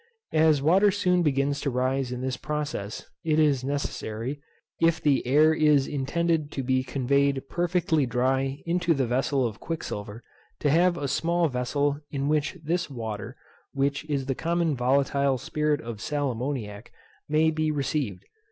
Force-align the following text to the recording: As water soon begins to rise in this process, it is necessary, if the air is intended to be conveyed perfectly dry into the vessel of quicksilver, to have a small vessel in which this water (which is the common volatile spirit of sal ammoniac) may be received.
As 0.33 0.63
water 0.63 0.89
soon 0.89 1.21
begins 1.21 1.61
to 1.61 1.69
rise 1.69 2.11
in 2.11 2.21
this 2.21 2.35
process, 2.35 3.07
it 3.23 3.37
is 3.37 3.63
necessary, 3.63 4.41
if 4.81 4.99
the 4.99 5.23
air 5.27 5.53
is 5.53 5.85
intended 5.87 6.49
to 6.53 6.63
be 6.63 6.83
conveyed 6.83 7.47
perfectly 7.49 8.07
dry 8.07 8.63
into 8.65 8.95
the 8.95 9.05
vessel 9.05 9.45
of 9.45 9.59
quicksilver, 9.59 10.23
to 10.59 10.71
have 10.71 10.97
a 10.97 11.07
small 11.07 11.49
vessel 11.49 11.99
in 12.09 12.27
which 12.27 12.57
this 12.63 12.89
water 12.89 13.37
(which 13.73 14.03
is 14.09 14.25
the 14.25 14.33
common 14.33 14.75
volatile 14.75 15.37
spirit 15.37 15.79
of 15.81 16.01
sal 16.01 16.31
ammoniac) 16.31 16.91
may 17.29 17.51
be 17.51 17.69
received. 17.69 18.25